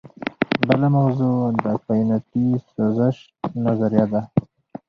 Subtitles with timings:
[0.67, 3.17] بله موضوع د کائناتي سازش
[3.65, 4.21] نظریه ده.